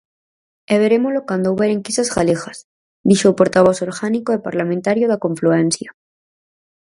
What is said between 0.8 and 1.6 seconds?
verémolo cando